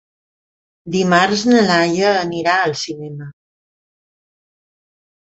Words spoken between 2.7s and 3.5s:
cinema.